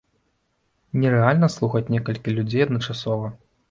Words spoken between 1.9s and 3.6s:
некалькі людзей адначасова.